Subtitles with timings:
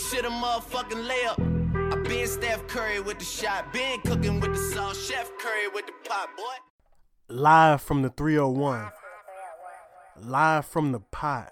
[0.00, 1.92] shit a motherfucking layup.
[1.92, 5.86] I been Steph Curry with the shot, been cooking with the sauce, Chef Curry with
[5.86, 7.34] the pot, boy.
[7.34, 8.90] Live from the 301.
[10.22, 11.50] Live from the pot.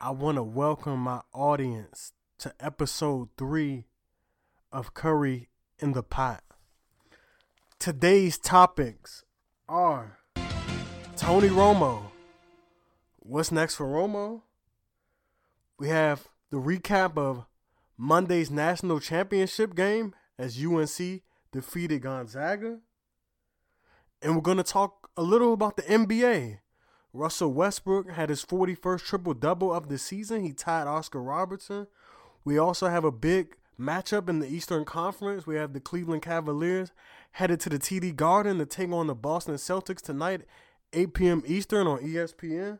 [0.00, 3.86] I want to welcome my audience to episode three
[4.70, 5.48] of Curry
[5.78, 6.42] in the Pot.
[7.78, 9.24] Today's topics
[9.68, 10.18] are
[11.16, 12.10] Tony Romo.
[13.18, 14.42] What's next for Romo?
[15.78, 17.46] We have the recap of
[17.98, 22.78] Monday's national championship game as UNC defeated Gonzaga.
[24.22, 26.58] And we're going to talk a little about the NBA.
[27.12, 30.44] Russell Westbrook had his 41st triple double of the season.
[30.44, 31.88] He tied Oscar Robertson.
[32.44, 35.48] We also have a big matchup in the Eastern Conference.
[35.48, 36.92] We have the Cleveland Cavaliers
[37.32, 40.42] headed to the TD Garden to take on the Boston Celtics tonight,
[40.92, 41.42] 8 p.m.
[41.46, 42.78] Eastern on ESPN.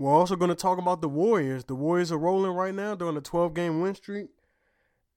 [0.00, 1.64] We're also going to talk about the Warriors.
[1.64, 2.94] The Warriors are rolling right now.
[2.94, 4.30] They're on a 12 game win streak.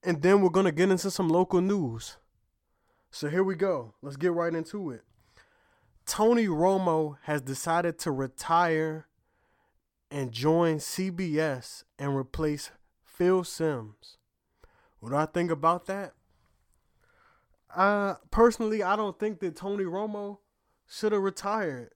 [0.03, 2.17] And then we're going to get into some local news.
[3.09, 3.93] So here we go.
[4.01, 5.03] Let's get right into it.
[6.05, 9.07] Tony Romo has decided to retire
[10.11, 12.71] and join CBS and replace
[13.05, 14.17] Phil Simms.
[14.99, 16.11] What do I think about that?
[17.73, 20.39] Uh, personally, I don't think that Tony Romo
[20.85, 21.91] should have retired.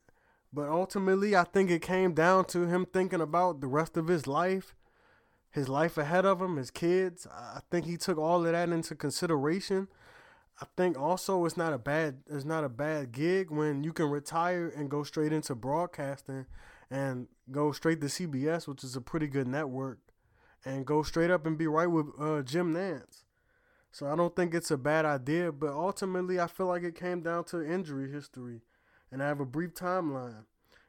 [0.53, 4.27] But ultimately, I think it came down to him thinking about the rest of his
[4.27, 4.75] life,
[5.51, 7.27] his life ahead of him, his kids.
[7.31, 9.87] I think he took all of that into consideration.
[10.59, 14.09] I think also it's not a bad it's not a bad gig when you can
[14.09, 16.47] retire and go straight into broadcasting
[16.89, 19.99] and go straight to CBS, which is a pretty good network,
[20.65, 23.23] and go straight up and be right with uh, Jim Nantz.
[23.91, 27.21] So I don't think it's a bad idea, but ultimately I feel like it came
[27.21, 28.61] down to injury history.
[29.11, 30.45] And I have a brief timeline.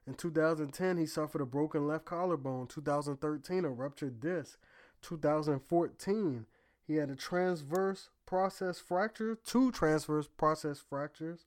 [0.07, 2.67] In 2010, he suffered a broken left collarbone.
[2.67, 4.59] 2013, a ruptured disc.
[5.03, 6.47] 2014,
[6.87, 11.47] he had a transverse process fracture, two transverse process fractures.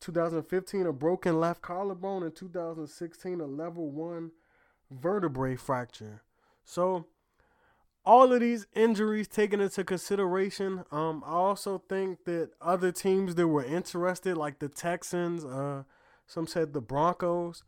[0.00, 2.22] 2015, a broken left collarbone.
[2.22, 4.30] In 2016, a level one
[4.90, 6.22] vertebrae fracture.
[6.64, 7.06] So,
[8.04, 13.46] all of these injuries taken into consideration, um, I also think that other teams that
[13.46, 15.84] were interested, like the Texans, uh,
[16.30, 17.64] some said the Broncos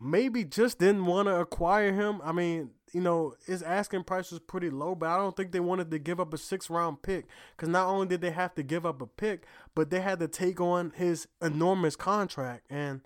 [0.00, 2.20] maybe just didn't want to acquire him.
[2.24, 5.60] I mean, you know, his asking price was pretty low, but I don't think they
[5.60, 8.62] wanted to give up a six round pick because not only did they have to
[8.62, 9.44] give up a pick,
[9.74, 12.64] but they had to take on his enormous contract.
[12.70, 13.02] And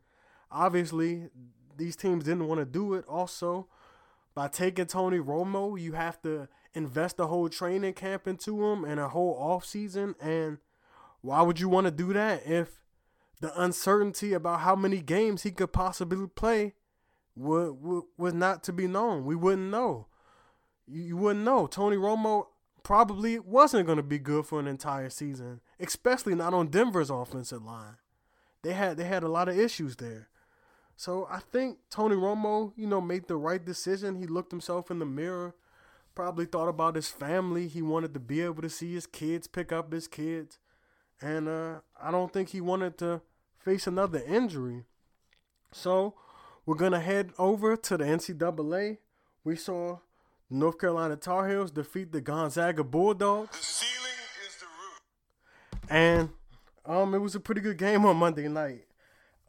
[0.49, 1.31] obviously,
[1.77, 3.05] these teams didn't want to do it.
[3.09, 3.67] Also,
[4.37, 9.01] by taking Tony Romo, you have to invest a whole training camp into him and
[9.01, 10.15] a whole off season.
[10.21, 10.59] And
[11.21, 12.81] why would you want to do that if
[13.41, 16.75] the uncertainty about how many games he could possibly play
[17.35, 19.25] was not to be known.
[19.25, 20.09] We wouldn't know.
[20.87, 21.67] You, you wouldn't know.
[21.67, 22.47] Tony Romo
[22.83, 27.65] probably wasn't going to be good for an entire season, especially not on Denver's offensive
[27.65, 27.97] line.
[28.63, 30.29] They had they had a lot of issues there.
[30.97, 34.17] So I think Tony Romo, you know, made the right decision.
[34.17, 35.55] He looked himself in the mirror,
[36.15, 37.69] probably thought about his family.
[37.69, 40.59] He wanted to be able to see his kids pick up his kids.
[41.23, 43.23] And uh, I don't think he wanted to
[43.65, 44.85] face another injury.
[45.73, 46.15] So
[46.67, 48.99] we're gonna head over to the NCAA.
[49.45, 49.99] We saw
[50.49, 53.57] North Carolina Tar Heels defeat the Gonzaga Bulldogs.
[53.57, 55.01] The ceiling is the roof.
[55.89, 56.31] And
[56.85, 58.85] um, it was a pretty good game on Monday night.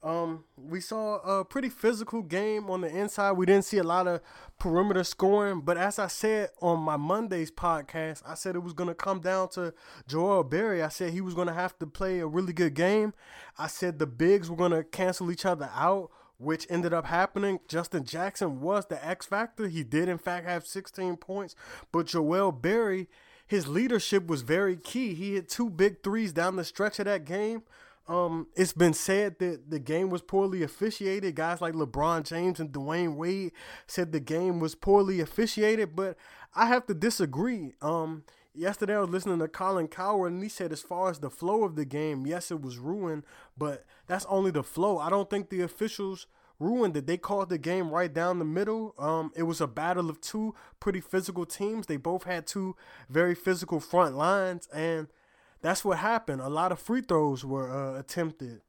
[0.03, 3.33] Um, we saw a pretty physical game on the inside.
[3.33, 4.21] We didn't see a lot of
[4.57, 8.87] perimeter scoring, but as I said on my Monday's podcast, I said it was going
[8.87, 9.75] to come down to
[10.07, 10.81] Joel Berry.
[10.81, 13.13] I said he was going to have to play a really good game.
[13.59, 16.09] I said the bigs were going to cancel each other out,
[16.39, 17.59] which ended up happening.
[17.67, 19.67] Justin Jackson was the X factor.
[19.67, 21.55] He did, in fact, have 16 points,
[21.91, 23.07] but Joel Berry,
[23.45, 25.13] his leadership was very key.
[25.13, 27.61] He hit two big threes down the stretch of that game.
[28.07, 31.35] Um, it's been said that the game was poorly officiated.
[31.35, 33.51] Guys like LeBron James and Dwyane Wade
[33.87, 36.17] said the game was poorly officiated, but
[36.53, 37.73] I have to disagree.
[37.81, 38.23] Um,
[38.53, 41.63] yesterday I was listening to Colin Cowherd and he said as far as the flow
[41.63, 43.23] of the game, yes, it was ruined,
[43.57, 44.97] but that's only the flow.
[44.97, 46.27] I don't think the officials
[46.59, 47.07] ruined it.
[47.07, 48.93] They called the game right down the middle.
[48.99, 51.87] Um, it was a battle of two pretty physical teams.
[51.87, 52.75] They both had two
[53.09, 55.07] very physical front lines and
[55.61, 56.41] that's what happened.
[56.41, 58.61] A lot of free throws were uh, attempted.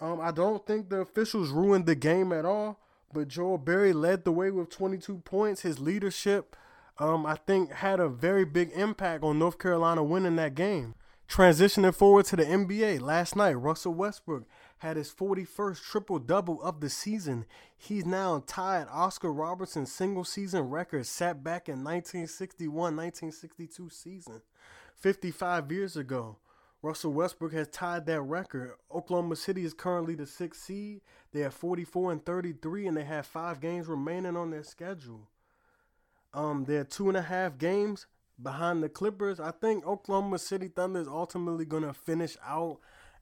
[0.00, 2.80] Um, I don't think the officials ruined the game at all,
[3.12, 5.62] but Joel Berry led the way with 22 points.
[5.62, 6.56] His leadership,
[6.98, 10.94] um, I think, had a very big impact on North Carolina winning that game.
[11.28, 14.44] Transitioning forward to the NBA, last night, Russell Westbrook
[14.78, 17.46] had his 41st triple double of the season.
[17.76, 24.42] He's now tied Oscar Robertson's single season record set back in 1961 1962 season,
[24.98, 26.38] 55 years ago.
[26.82, 28.74] Russell Westbrook has tied that record.
[28.94, 31.00] Oklahoma City is currently the sixth seed.
[31.32, 35.28] They are 44 and 33, and they have five games remaining on their schedule.
[36.32, 38.06] Um, they're two and a half games
[38.40, 39.40] behind the Clippers.
[39.40, 42.78] I think Oklahoma City Thunder is ultimately going to finish out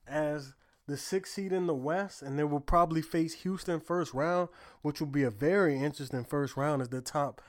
[0.06, 0.55] as
[0.87, 4.49] the sixth seed in the West, and they will probably face Houston first round,
[4.82, 7.41] which will be a very interesting first round as the top,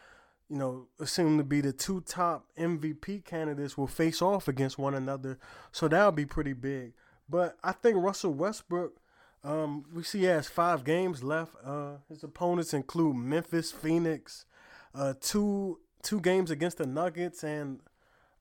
[0.49, 4.93] you know, assumed to be the two top MVP candidates will face off against one
[4.93, 5.39] another.
[5.71, 6.93] So that'll be pretty big.
[7.27, 8.97] But I think Russell Westbrook,
[9.43, 11.55] um, we see he has five games left.
[11.63, 14.45] Uh, his opponents include Memphis, Phoenix,
[14.93, 17.79] uh, two two games against the Nuggets and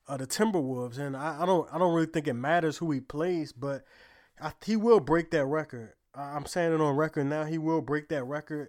[0.07, 3.01] uh, the Timberwolves, and I, I, don't I don't really think it matters who he
[3.01, 3.85] plays, but
[4.41, 5.95] I, he will break that record.
[6.15, 7.45] I'm saying it on record now.
[7.45, 8.69] He will break that record.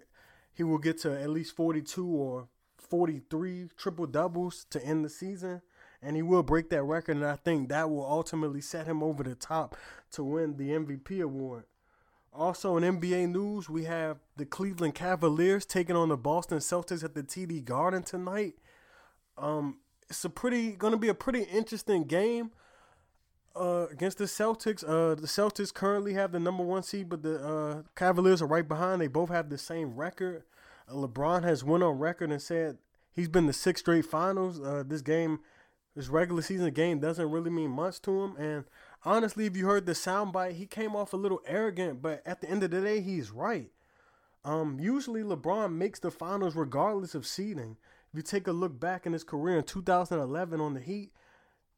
[0.52, 2.48] He will get to at least 42 or
[2.88, 5.62] 43 triple doubles to end the season,
[6.02, 7.16] and he will break that record.
[7.16, 9.76] And I think that will ultimately set him over the top
[10.12, 11.64] to win the MVP award.
[12.32, 17.14] Also in NBA news, we have the Cleveland Cavaliers taking on the Boston Celtics at
[17.14, 18.54] the TD Garden tonight.
[19.38, 19.78] Um,
[20.08, 22.50] it's a pretty going to be a pretty interesting game
[23.58, 24.84] uh, against the Celtics.
[24.84, 28.66] Uh, the Celtics currently have the number one seed, but the uh, Cavaliers are right
[28.66, 29.00] behind.
[29.00, 30.44] They both have the same record.
[30.90, 32.78] LeBron has went on record and said
[33.12, 34.60] he's been the six straight finals.
[34.60, 35.40] Uh, this game,
[35.94, 38.36] this regular season game, doesn't really mean much to him.
[38.36, 38.64] And
[39.04, 42.48] honestly, if you heard the soundbite, he came off a little arrogant, but at the
[42.48, 43.70] end of the day, he's right.
[44.44, 47.76] Um, usually LeBron makes the finals regardless of seeding.
[48.12, 51.10] If you take a look back in his career in 2011 on the Heat,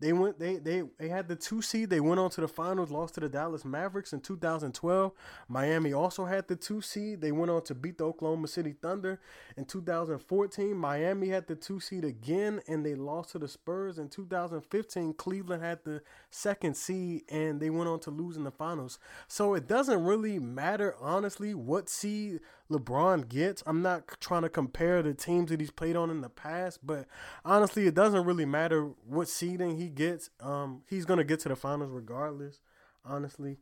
[0.00, 1.90] they went they they they had the two seed.
[1.90, 5.12] They went on to the finals, lost to the Dallas Mavericks in 2012.
[5.48, 7.20] Miami also had the two seed.
[7.20, 9.20] They went on to beat the Oklahoma City Thunder
[9.56, 10.76] in 2014.
[10.76, 15.14] Miami had the two seed again, and they lost to the Spurs in 2015.
[15.14, 19.00] Cleveland had the second seed, and they went on to lose in the finals.
[19.26, 23.62] So it doesn't really matter, honestly, what seed LeBron gets.
[23.66, 27.06] I'm not trying to compare the teams that he's played on in the past, but
[27.44, 30.30] honestly, it doesn't really matter what seeding he gets.
[30.40, 32.60] Um, he's gonna get to the finals regardless,
[33.04, 33.58] honestly.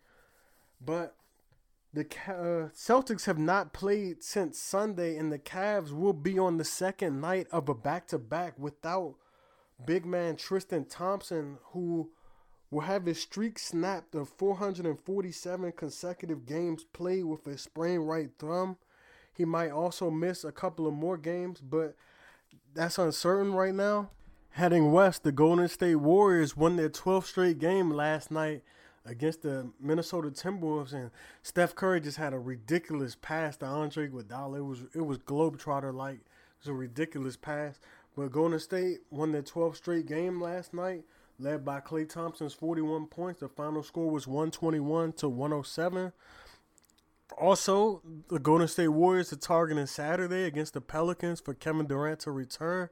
[0.80, 1.16] But
[1.92, 6.64] the uh, Celtics have not played since Sunday, and the Cavs will be on the
[6.64, 9.14] second night of a back-to-back without
[9.84, 12.10] big man Tristan Thompson, who
[12.70, 18.76] will have his streak snapped of 447 consecutive games played with a sprained right thumb.
[19.36, 21.94] He might also miss a couple of more games, but
[22.74, 24.10] that's uncertain right now.
[24.50, 28.62] Heading west, the Golden State Warriors won their 12th straight game last night
[29.04, 31.10] against the Minnesota Timberwolves, and
[31.42, 34.58] Steph Curry just had a ridiculous pass to Andre Iguodala.
[34.58, 36.16] It was it was globetrotter like.
[36.16, 37.78] It was a ridiculous pass.
[38.16, 41.04] But Golden State won their 12th straight game last night,
[41.38, 43.40] led by Klay Thompson's 41 points.
[43.40, 46.12] The final score was 121 to 107.
[47.38, 52.30] Also, the Golden State Warriors are targeting Saturday against the Pelicans for Kevin Durant to
[52.30, 52.88] return.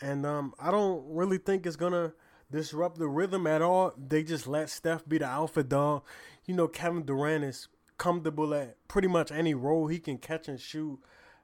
[0.00, 2.12] And um, I don't really think it's going to
[2.50, 3.92] disrupt the rhythm at all.
[3.96, 6.04] They just let Steph be the alpha dog.
[6.44, 7.68] You know, Kevin Durant is
[7.98, 10.98] comfortable at pretty much any role he can catch and shoot.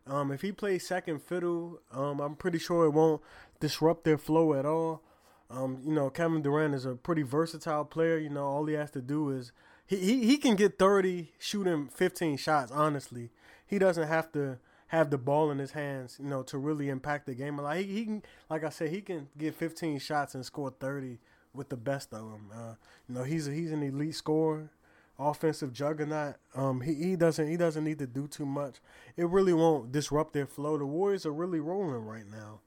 [0.06, 3.22] Um, if he plays second fiddle, um, I'm pretty sure it won't
[3.60, 5.02] disrupt their flow at all.
[5.50, 8.18] Um, you know, Kevin Durant is a pretty versatile player.
[8.18, 9.52] You know, all he has to do is
[9.96, 13.30] he, he, can get 30 shooting 15 shots, honestly.
[13.66, 14.58] He doesn't have to
[14.88, 17.56] have the ball in his hands, you know, to really impact the game.
[17.58, 21.18] Like he, he can, like I said, he can get 15 shots and score 30
[21.54, 22.50] with the best of them.
[22.54, 22.74] Uh,
[23.08, 24.70] you know, he's a, he's an elite scorer,
[25.18, 26.36] offensive juggernaut.
[26.54, 28.76] Um, he, he doesn't he doesn't need to do too much.
[29.16, 30.78] It really won't disrupt their flow.
[30.78, 32.60] The Warriors are really rolling right now.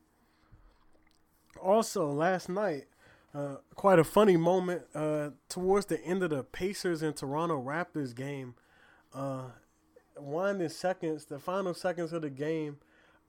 [1.62, 2.86] Also, last night,
[3.36, 8.16] uh, quite a funny moment uh, towards the end of the Pacers and Toronto Raptors
[8.16, 8.56] game.
[9.14, 9.48] Uh,
[10.18, 12.78] winding seconds, the final seconds of the game,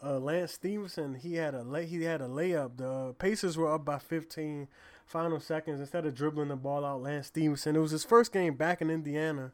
[0.02, 2.76] uh, Lance Stephenson he had a lay, he had a layup.
[2.76, 4.68] The Pacers were up by 15.
[5.06, 7.76] Final seconds instead of dribbling the ball out, Lance Stephenson.
[7.76, 9.52] It was his first game back in Indiana.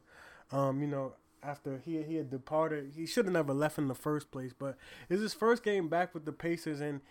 [0.51, 3.95] Um, you know, after he he had departed, he should have never left in the
[3.95, 4.53] first place.
[4.57, 4.77] But
[5.09, 7.01] it's his first game back with the Pacers, and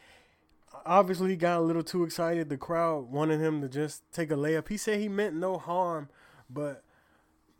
[0.84, 2.48] obviously got a little too excited.
[2.48, 4.68] The crowd wanted him to just take a layup.
[4.68, 6.08] He said he meant no harm,
[6.50, 6.84] but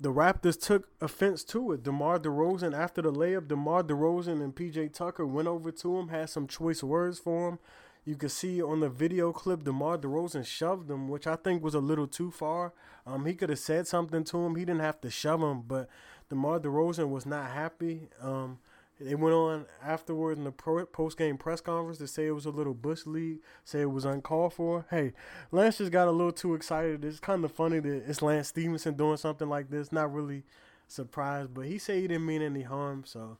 [0.00, 1.84] the Raptors took offense to it.
[1.84, 6.28] DeMar DeRozan, after the layup, DeMar DeRozan and PJ Tucker went over to him, had
[6.28, 7.58] some choice words for him.
[8.04, 11.74] You can see on the video clip, DeMar DeRozan shoved him, which I think was
[11.74, 12.72] a little too far.
[13.06, 14.56] Um, he could have said something to him.
[14.56, 15.88] He didn't have to shove him, but
[16.28, 18.08] DeMar DeRozan was not happy.
[18.20, 18.58] Um,
[19.00, 22.50] they went on afterwards in the post game press conference to say it was a
[22.50, 24.86] little bush league, say it was uncalled for.
[24.90, 25.12] Hey,
[25.50, 27.04] Lance just got a little too excited.
[27.04, 29.90] It's kind of funny that it's Lance Stephenson doing something like this.
[29.92, 30.44] Not really
[30.86, 33.02] surprised, but he said he didn't mean any harm.
[33.04, 33.38] So,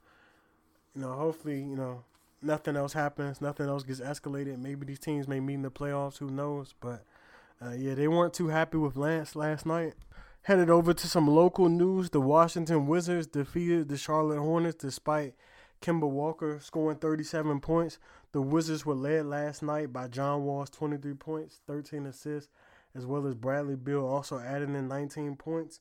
[0.95, 2.03] you know, hopefully, you know,
[2.41, 4.57] nothing else happens, nothing else gets escalated.
[4.59, 6.17] Maybe these teams may meet in the playoffs.
[6.17, 6.73] Who knows?
[6.81, 7.05] But
[7.63, 9.93] uh, yeah, they weren't too happy with Lance last night.
[10.43, 12.09] Headed over to some local news.
[12.09, 15.35] The Washington Wizards defeated the Charlotte Hornets despite
[15.81, 17.97] Kemba Walker scoring 37 points.
[18.33, 22.49] The Wizards were led last night by John Wall's 23 points, 13 assists,
[22.93, 25.79] as well as Bradley Beal also adding in 19 points.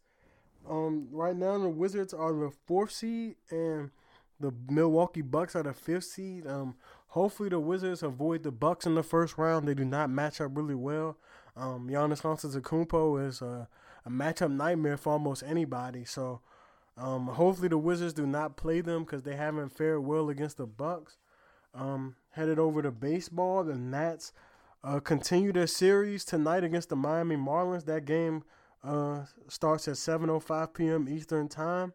[0.70, 3.90] Um, right now the Wizards are the fourth seed and
[4.38, 6.46] the Milwaukee Bucks are the fifth seed.
[6.46, 6.76] Um,
[7.08, 9.66] hopefully the Wizards avoid the Bucks in the first round.
[9.66, 11.16] They do not match up really well.
[11.56, 13.68] Um, Giannis Antetokounmpo is a,
[14.04, 16.04] a matchup nightmare for almost anybody.
[16.04, 16.40] So
[16.96, 20.66] um, hopefully the Wizards do not play them because they haven't fared well against the
[20.66, 21.16] Bucks.
[21.74, 24.32] Um, headed over to baseball, the Nats
[24.84, 27.86] uh, continue their series tonight against the Miami Marlins.
[27.86, 28.42] That game
[28.84, 31.08] uh, starts at 7:05 p.m.
[31.08, 31.92] Eastern Time.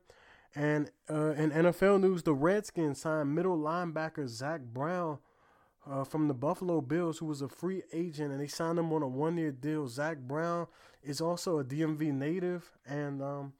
[0.55, 5.19] And uh, in NFL news, the Redskins signed middle linebacker Zach Brown
[5.89, 9.01] uh, from the Buffalo Bills, who was a free agent, and they signed him on
[9.01, 9.87] a one-year deal.
[9.87, 10.67] Zach Brown
[11.03, 13.53] is also a DMV native, and um,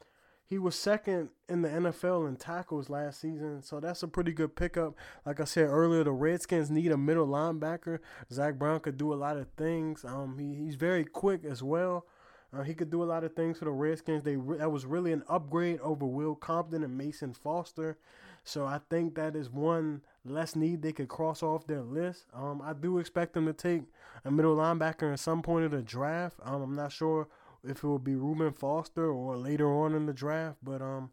[0.46, 4.56] he was second in the NFL in tackles last season, so that's a pretty good
[4.56, 4.96] pickup.
[5.26, 8.00] Like I said earlier, the Redskins need a middle linebacker.
[8.32, 10.04] Zach Brown could do a lot of things.
[10.06, 12.06] Um, he, he's very quick as well.
[12.54, 14.24] Uh, he could do a lot of things for the Redskins.
[14.24, 17.98] They re- that was really an upgrade over Will Compton and Mason Foster.
[18.46, 22.26] So I think that is one less need they could cross off their list.
[22.34, 23.84] Um, I do expect them to take
[24.26, 26.38] a middle linebacker at some point of the draft.
[26.44, 27.28] Um, I'm not sure
[27.64, 31.12] if it will be Reuben Foster or later on in the draft, but um,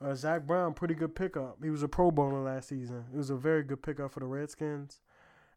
[0.00, 1.58] uh, Zach Brown, pretty good pickup.
[1.62, 3.04] He was a Pro Bowler last season.
[3.12, 5.00] It was a very good pickup for the Redskins.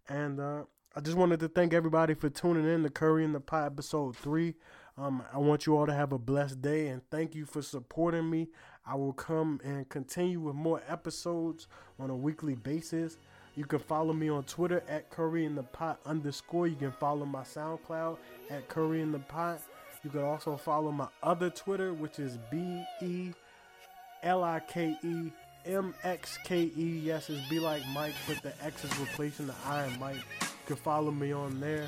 [0.08, 0.64] And uh,
[0.96, 4.16] I just wanted to thank everybody for tuning in to Curry in the Pot episode
[4.16, 4.56] three.
[4.98, 8.30] Um, I want you all to have a blessed day and thank you for supporting
[8.30, 8.48] me.
[8.86, 11.68] I will come and continue with more episodes
[12.00, 13.18] on a weekly basis.
[13.56, 16.68] You can follow me on Twitter at Curry in the Pot underscore.
[16.68, 18.18] You can follow my SoundCloud
[18.50, 19.62] at Curry in the Pot.
[20.04, 23.32] You can also follow my other Twitter, which is B E
[24.24, 25.32] L I K E
[25.66, 27.02] M X K E.
[27.04, 30.16] Yes, it's be like Mike, but the X is replacing the I in Mike.
[30.16, 31.88] You can follow me on there.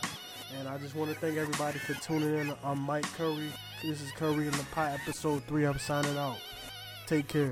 [0.58, 2.54] And I just want to thank everybody for tuning in.
[2.64, 3.52] I'm Mike Curry.
[3.84, 5.66] This is Curry in the Pot, episode three.
[5.66, 6.38] I'm signing out.
[7.06, 7.52] Take care.